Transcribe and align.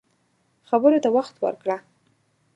خبرو 0.69 0.97
ته 1.03 1.09
وخت 1.17 1.35
ورکړه 1.43 1.77